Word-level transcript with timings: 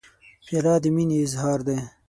پیاله 0.47 0.73
د 0.83 0.85
مینې 0.95 1.17
اظهار 1.25 1.59
دی. 1.67 1.77